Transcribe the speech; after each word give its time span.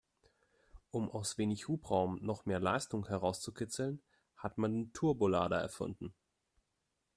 Um 0.89 1.11
aus 1.11 1.37
wenig 1.37 1.67
Hubraum 1.67 2.17
noch 2.25 2.47
mehr 2.47 2.59
Leistung 2.59 3.05
herauszukitzeln, 3.05 4.01
hat 4.35 4.57
man 4.57 4.91
Turbolader 4.93 5.57
erfunden. 5.59 6.11